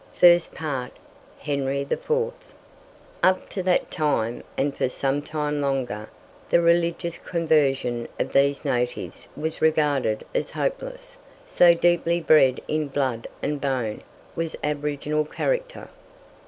[0.15, 0.93] First Part
[1.37, 2.11] Henry IV.
[3.21, 6.09] Up to that time, and for some time longer,
[6.49, 13.27] the religious conversion of these natives was regarded as hopeless, so deeply "bred in blood
[13.43, 14.01] and bone"
[14.35, 15.87] was aboriginal character.